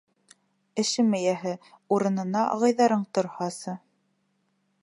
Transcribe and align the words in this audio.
Эшем 0.83 1.11
эйәһе, 1.17 1.53
урыныңа 1.97 2.43
ағайҙарың 2.57 3.07
торһасы. 3.19 3.81